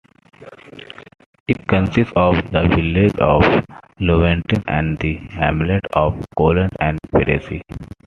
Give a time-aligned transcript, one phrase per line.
[1.47, 3.43] It consists of the village of
[3.99, 7.61] Lovatens and the hamlets of Colans and Prassy.